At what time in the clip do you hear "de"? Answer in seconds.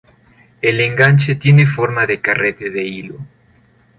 2.07-2.19, 2.71-2.85